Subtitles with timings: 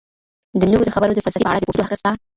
[0.59, 2.11] د نورو د خبرو د فلسفې په اړه د پوهیدو حق سته.